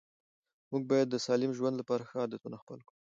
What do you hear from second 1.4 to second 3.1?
ژوند لپاره ښه عادتونه خپل کړو